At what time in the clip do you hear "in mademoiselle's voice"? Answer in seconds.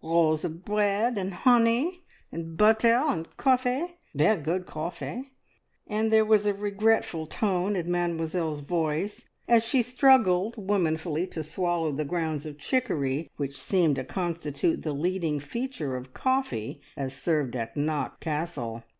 7.74-9.24